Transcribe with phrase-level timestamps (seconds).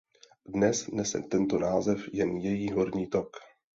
[0.45, 3.37] Dnes nese tento název jen její horní tok.